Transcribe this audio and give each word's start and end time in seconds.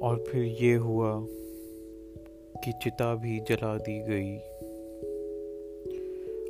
اور 0.00 0.16
پھر 0.16 0.42
یہ 0.42 0.76
ہوا 0.76 1.26
کہ 2.64 2.72
چتا 2.72 3.14
بھی 3.14 3.40
جلا 3.48 3.76
دی 3.86 4.06
گئی۔ 4.08 4.38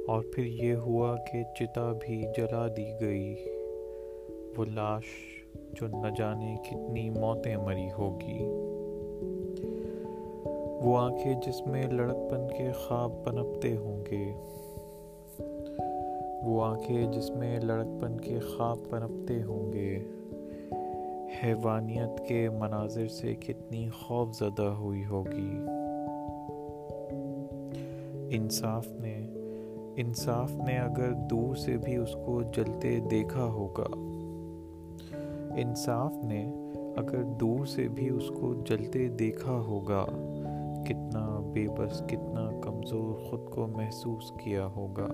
اور 0.08 0.22
پھر 0.34 0.44
یہ 0.44 0.74
ہوا 0.74 1.16
کہ 1.16 1.42
چتا 1.54 1.92
بھی 2.00 2.22
جلا 2.36 2.66
دی 2.76 2.86
گئی۔ 3.00 3.34
وہ 4.56 4.64
لاش 4.74 5.04
جو 5.72 5.86
نہ 5.86 6.06
جانے 6.18 6.56
کتنی 6.70 7.10
موتیں 7.10 7.56
مری 7.56 7.88
ہوگی۔ 7.98 8.44
وہ 10.84 10.98
آنکھیں 10.98 11.40
جس 11.46 11.66
میں 11.66 11.86
لڑک 11.86 12.16
پن 12.30 12.48
کے 12.58 12.72
خواب 12.72 13.12
پنپتے 13.24 13.76
ہوں 13.76 14.04
گے۔ 14.10 14.24
وہ 16.44 16.62
آنکھیں 16.62 17.12
جس 17.12 17.30
میں 17.30 17.60
لڑک 17.60 18.02
پن 18.02 18.20
کے 18.20 18.38
خواب 18.38 18.78
پنپتے 18.90 19.42
ہوں 19.42 19.72
گے۔ 19.72 19.98
حیوانیت 21.44 22.28
کے 22.28 22.48
مناظر 22.50 23.08
سے 23.08 23.34
کتنی 23.34 23.88
خوف 23.88 24.36
زدہ 24.36 24.62
ہوئی 24.62 25.04
ہوگی۔ 25.04 25.58
انصاف 28.36 28.88
نے 28.88 29.26
انصاف 29.96 30.54
نے 30.54 30.78
اگر 30.78 31.12
دور 31.12 31.54
سے 31.54 31.76
بھی 31.76 31.96
اس 31.96 32.16
کو 32.26 32.42
جلتے 32.42 32.98
دیکھا 33.10 33.44
ہوگا۔ 33.44 33.86
انصاف 35.56 36.12
نے 36.24 36.52
اگر 36.96 37.22
دور 37.22 37.66
سے 37.66 37.88
بھی 37.88 38.08
اس 38.08 38.28
کو 38.40 38.54
جلتے 38.66 39.08
دیکھا 39.08 39.52
ہوگا، 39.52 40.04
کتنا 40.86 41.40
بے 41.52 41.66
بس، 41.78 42.02
کتنا 42.08 42.60
کمزور 42.62 43.14
خود 43.14 43.50
کو 43.50 43.66
محسوس 43.66 44.32
کیا 44.44 44.66
ہوگا۔ 44.66 45.08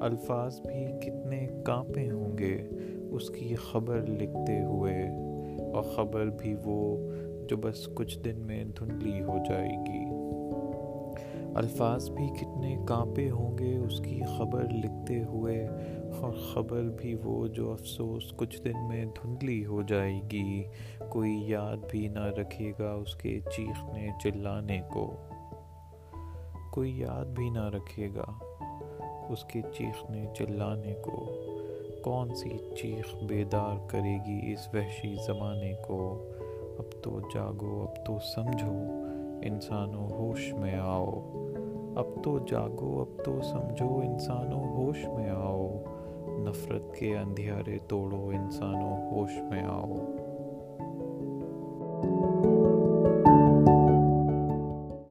الفاظ 0.00 0.60
بھی 0.60 1.00
کتنے 1.00 1.46
کانپے 1.64 2.10
ہوں 2.10 2.38
گے، 2.38 2.68
اس 3.10 3.30
کی 3.30 3.54
خبر 3.54 4.00
لکھتے 4.06 4.64
ہوئے۔ 4.64 5.31
اور 5.74 5.82
خبر 5.82 6.26
بھی 6.26 6.54
وہ 6.64 6.96
جو 7.48 7.56
بس 7.56 7.88
کچھ 7.94 8.18
دن 8.18 8.38
میں 8.38 8.64
دھندلی 8.64 9.22
ہو 9.22 9.38
جائے 9.48 9.76
گی۔ 9.86 10.04
الفاظ 11.54 12.10
بھی 12.10 12.28
کتنے 12.28 12.76
کانپے 12.88 13.30
ہوں 13.30 13.58
گے 13.58 13.76
اس 13.76 14.00
کی 14.00 14.20
خبر 14.38 14.64
لکھتے 14.64 15.24
ہوئے، 15.24 15.66
اور 16.20 16.32
خبر 16.32 16.82
بھی 16.82 17.14
وہ 17.14 17.46
جو 17.46 17.72
افسوس 17.72 18.32
کچھ 18.36 18.62
دن 18.62 18.88
میں 18.88 19.04
دھندلی 19.04 19.66
ہو 19.66 19.82
جائے 19.82 20.20
گی۔ 20.32 20.64
کوئی 21.08 21.32
یاد 21.46 21.76
بھی 21.90 22.08
نہ 22.08 22.26
رکھے 22.38 22.72
گا 22.78 22.92
اس 22.92 23.14
کے 23.14 23.40
چیخنے 23.56 24.08
چلانے 24.22 24.80
کو۔ 24.92 25.16
کوئی 26.70 26.98
یاد 27.00 27.26
بھی 27.26 27.50
نہ 27.50 27.68
رکھے 27.68 28.08
گا 28.14 28.32
اس 29.28 29.44
کے 29.44 29.62
چیخنے 29.74 30.26
چلانے 30.38 30.94
کو۔ 31.02 31.26
کون 32.02 32.34
سی 32.34 32.50
چیخ 32.76 33.16
بیدار 33.22 33.88
کرے 33.88 34.18
گی 34.26 34.52
اس 34.52 34.74
وحشی 34.74 35.16
زمانے 35.26 35.72
کو؟ 35.86 36.18
اب 36.78 37.02
تو 37.02 37.20
جاگو، 37.34 37.82
اب 37.82 38.06
تو 38.06 38.18
سمجھو، 38.34 38.74
انسانوں 39.42 40.08
ہوش 40.10 40.54
میں 40.54 40.74
آؤ۔ 40.74 41.10
اب 41.96 42.24
تو 42.24 42.38
جاگو، 42.38 43.00
اب 43.00 43.24
تو 43.24 43.42
سمجھو، 43.42 44.00
انسانوں 44.00 44.64
ہوش 44.64 45.04
میں 45.04 45.30
آؤ۔ 45.30 45.68
نفرت 46.28 46.94
کے 46.94 47.18
اندھیارے 47.18 47.78
توڑو، 47.88 48.28
انسانوں 48.28 49.12
ہوش 49.12 49.30
میں 49.50 49.62
آؤ۔ 49.62 49.94